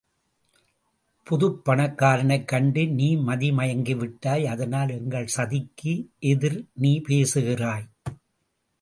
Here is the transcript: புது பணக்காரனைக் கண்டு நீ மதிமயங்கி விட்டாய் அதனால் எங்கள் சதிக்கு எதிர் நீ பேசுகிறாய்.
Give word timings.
புது 1.27 1.47
பணக்காரனைக் 1.65 2.47
கண்டு 2.47 2.87
நீ 2.87 3.09
மதிமயங்கி 3.17 3.95
விட்டாய் 3.95 4.45
அதனால் 4.45 4.89
எங்கள் 4.89 5.31
சதிக்கு 5.37 5.93
எதிர் 6.31 6.59
நீ 6.73 7.01
பேசுகிறாய். 7.01 7.87